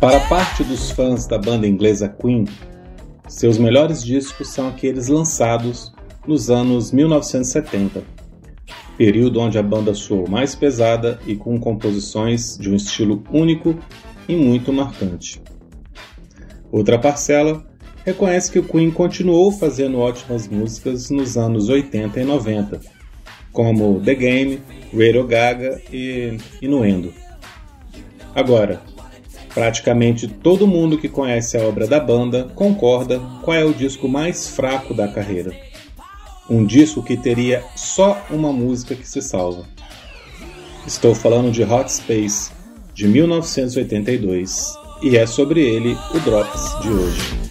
[0.00, 2.44] Para parte dos fãs da banda inglesa Queen,
[3.26, 5.90] seus melhores discos são aqueles lançados
[6.26, 8.02] nos anos 1970,
[8.98, 13.74] período onde a banda soou mais pesada e com composições de um estilo único
[14.28, 15.40] e muito marcante.
[16.70, 17.64] Outra parcela
[18.04, 22.80] reconhece que o Queen continuou fazendo ótimas músicas nos anos 80 e 90,
[23.50, 24.60] como The Game,
[24.92, 27.14] Radio Gaga e Inuendo.
[28.34, 28.82] Agora,
[29.56, 34.50] praticamente todo mundo que conhece a obra da banda concorda qual é o disco mais
[34.50, 35.50] fraco da carreira.
[36.48, 39.64] Um disco que teria só uma música que se salva.
[40.86, 42.52] Estou falando de Hot Space,
[42.92, 47.46] de 1982, e é sobre ele o Drops de hoje.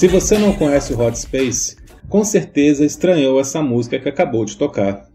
[0.00, 1.76] Se você não conhece o Hot Space,
[2.08, 5.06] com certeza estranhou essa música que acabou de tocar.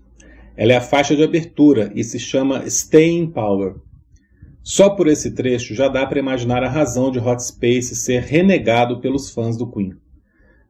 [0.55, 3.78] Ela é a faixa de abertura e se chama Stay in Power.
[4.61, 9.02] Só por esse trecho já dá para imaginar a razão de Hot Space ser renegado
[9.02, 9.95] pelos fãs do Queen.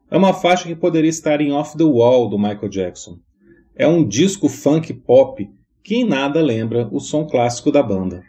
[0.09, 3.17] É uma faixa que poderia estar em Off the Wall do Michael Jackson.
[3.75, 5.45] É um disco funk pop
[5.83, 8.23] que em nada lembra o som clássico da banda.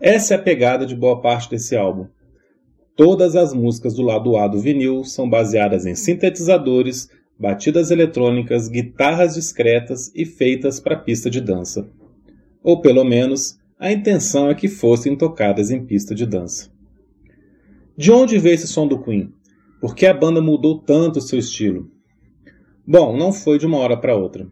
[0.00, 2.06] Essa é a pegada de boa parte desse álbum.
[3.02, 9.36] Todas as músicas do lado A do vinil são baseadas em sintetizadores, batidas eletrônicas, guitarras
[9.36, 11.88] discretas e feitas para pista de dança.
[12.62, 16.68] Ou pelo menos, a intenção é que fossem tocadas em pista de dança.
[17.96, 19.32] De onde veio esse som do Queen?
[19.80, 21.90] Por que a banda mudou tanto seu estilo?
[22.86, 24.46] Bom, não foi de uma hora para outra.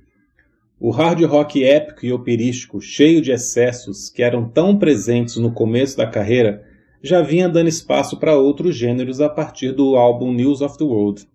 [0.80, 5.98] O hard rock épico e operístico, cheio de excessos que eram tão presentes no começo
[5.98, 6.66] da carreira,
[7.02, 11.28] já vinha dando espaço para outros gêneros a partir do álbum News of the World,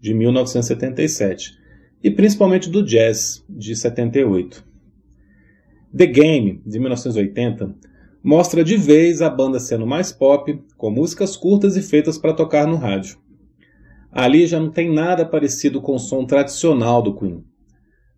[0.00, 1.58] de 1977,
[2.02, 4.64] e principalmente do jazz, de 78.
[5.96, 7.74] The Game, de 1980,
[8.22, 12.66] mostra de vez a banda sendo mais pop, com músicas curtas e feitas para tocar
[12.66, 13.18] no rádio.
[14.12, 17.44] Ali já não tem nada parecido com o som tradicional do Queen.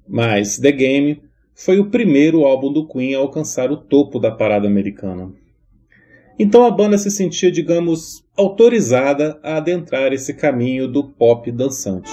[0.09, 1.23] Mas The Game
[1.55, 5.33] foi o primeiro álbum do Queen a alcançar o topo da parada americana.
[6.39, 12.09] Então a banda se sentia, digamos, autorizada a adentrar esse caminho do pop dançante.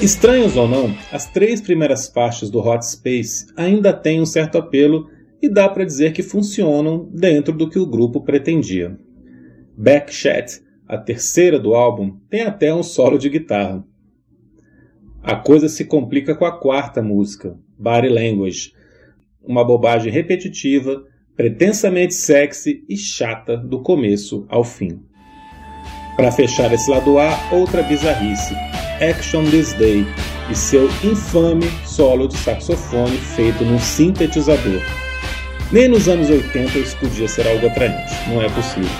[0.00, 5.08] Estranhos ou não, as três primeiras faixas do Hot Space ainda têm um certo apelo
[5.42, 8.96] e dá para dizer que funcionam dentro do que o grupo pretendia.
[9.76, 13.84] Backchat, a terceira do álbum, tem até um solo de guitarra.
[15.20, 18.72] A coisa se complica com a quarta música, Body Language,
[19.42, 21.04] uma bobagem repetitiva,
[21.36, 25.00] pretensamente sexy e chata do começo ao fim.
[26.16, 28.54] Para fechar esse lado A, outra bizarrice,
[29.00, 30.04] Action This Day
[30.50, 34.82] e seu infame solo de saxofone feito num sintetizador.
[35.72, 38.90] Nem nos anos 80 isso podia ser algo atraente, não é possível.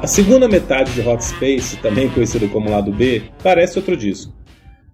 [0.00, 4.32] A segunda metade de Hot Space, também conhecido como lado B, parece outro disco.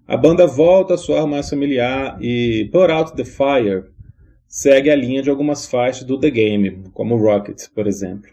[0.07, 3.83] A banda volta a soar mais familiar e Put Out the Fire
[4.47, 8.31] segue a linha de algumas faixas do The Game, como Rocket, por exemplo.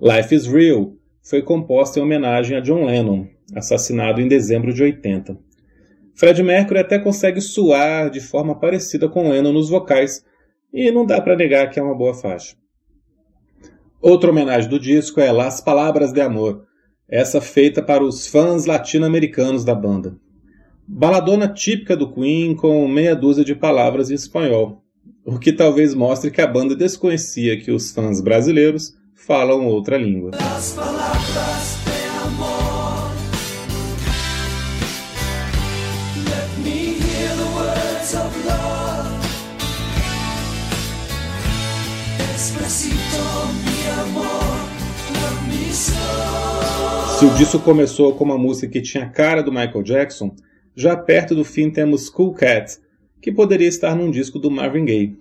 [0.00, 3.26] Life is Real foi composta em homenagem a John Lennon,
[3.56, 5.36] assassinado em dezembro de 80.
[6.14, 10.24] Fred Mercury até consegue suar de forma parecida com Lennon nos vocais,
[10.74, 12.56] e não dá para negar que é uma boa faixa.
[14.02, 16.64] Outra homenagem do disco é Las Palavras de Amor,
[17.08, 20.16] essa feita para os fãs latino-americanos da banda.
[20.86, 24.82] Baladona típica do Queen com meia dúzia de palavras em espanhol,
[25.24, 30.32] o que talvez mostre que a banda desconhecia que os fãs brasileiros falam outra língua.
[47.24, 50.36] Se o disco começou com uma música que tinha a cara do Michael Jackson,
[50.76, 52.76] já perto do fim temos Cool Cat,
[53.22, 55.16] que poderia estar num disco do Marvin Gaye.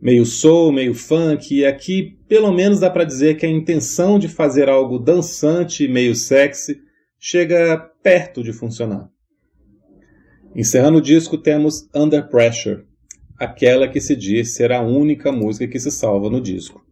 [0.00, 4.28] Meio soul, meio funk, e aqui pelo menos dá para dizer que a intenção de
[4.28, 6.80] fazer algo dançante, meio sexy,
[7.18, 9.10] chega perto de funcionar.
[10.54, 12.84] Encerrando o disco, temos Under Pressure,
[13.36, 16.86] aquela que se diz ser a única música que se salva no disco.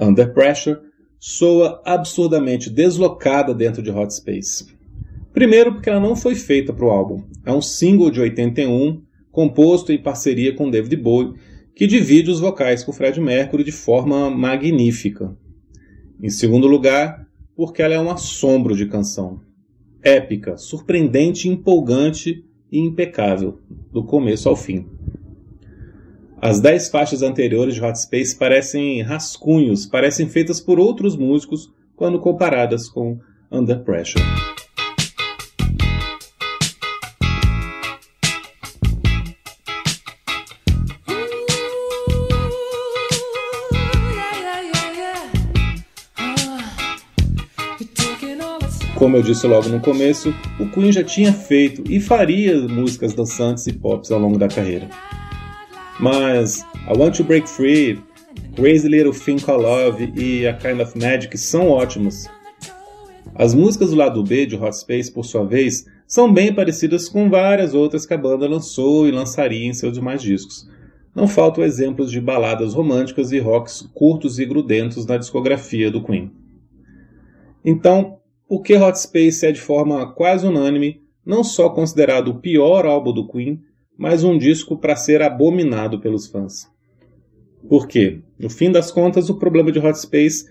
[0.00, 0.85] Under Pressure
[1.18, 4.66] soa absurdamente deslocada dentro de Hot Space.
[5.32, 7.22] Primeiro, porque ela não foi feita para o álbum.
[7.44, 11.34] É um single de 81, composto em parceria com David Bowie,
[11.74, 15.36] que divide os vocais com Fred Mercury de forma magnífica.
[16.22, 19.40] Em segundo lugar, porque ela é um assombro de canção.
[20.02, 23.58] Épica, surpreendente, empolgante e impecável,
[23.92, 24.86] do começo ao fim.
[26.40, 32.20] As dez faixas anteriores de Hot Space parecem rascunhos, parecem feitas por outros músicos quando
[32.20, 33.18] comparadas com
[33.50, 34.22] Under Pressure.
[48.94, 53.66] Como eu disse logo no começo, o Queen já tinha feito e faria músicas dançantes
[53.66, 54.88] e pops ao longo da carreira.
[55.98, 57.98] Mas I Want to Break Free,
[58.54, 62.28] Crazy Little Thing Called Love e A Kind of Magic são ótimas.
[63.34, 67.30] As músicas do lado B de Hot Space, por sua vez, são bem parecidas com
[67.30, 70.68] várias outras que a banda lançou e lançaria em seus demais discos.
[71.14, 76.30] Não faltam exemplos de baladas românticas e rocks curtos e grudentos na discografia do Queen.
[77.64, 82.86] Então, por que Hot Space é de forma quase unânime não só considerado o pior
[82.86, 83.60] álbum do Queen,
[83.96, 86.70] mas um disco para ser abominado pelos fãs.
[87.68, 88.20] Por quê?
[88.38, 90.46] No fim das contas, o problema de Hot Space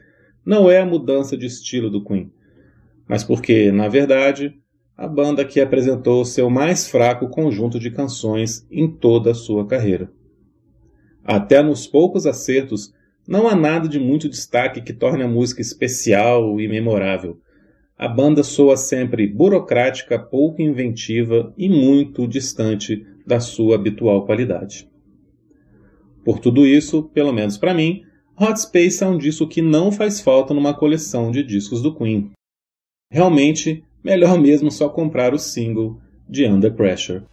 [0.45, 2.31] não é a mudança de estilo do Queen,
[3.07, 4.53] mas porque, na verdade,
[4.97, 10.09] a banda que apresentou seu mais fraco conjunto de canções em toda a sua carreira.
[11.23, 12.93] Até nos poucos acertos,
[13.27, 17.39] não há nada de muito destaque que torne a música especial e memorável.
[17.97, 24.89] A banda soa sempre burocrática, pouco inventiva e muito distante da sua habitual qualidade.
[26.25, 28.03] Por tudo isso, pelo menos para mim,
[28.37, 32.31] Hot Space é um disco que não faz falta numa coleção de discos do Queen.
[33.09, 37.23] Realmente, melhor mesmo só comprar o single de Under Pressure.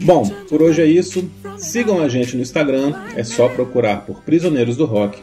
[0.00, 1.28] Bom, por hoje é isso.
[1.58, 5.20] Sigam a gente no Instagram, é só procurar por Prisioneiros do Rock.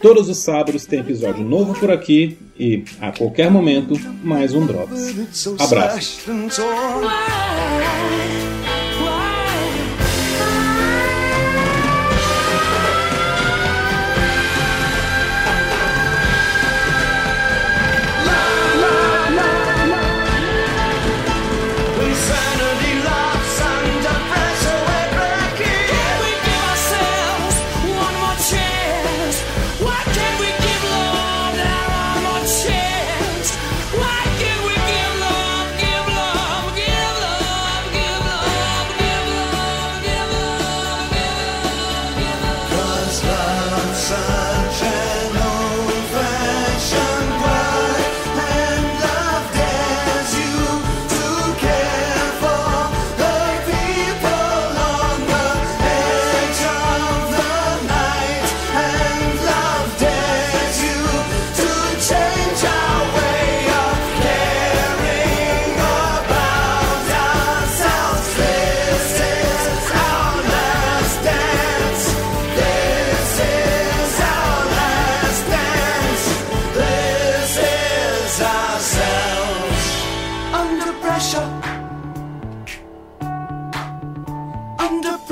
[0.00, 5.14] Todos os sábados tem episódio novo por aqui e, a qualquer momento, mais um Drops.
[5.58, 6.20] Abraço!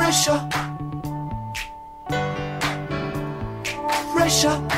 [0.09, 0.41] Pressure.
[4.15, 4.78] Pressure.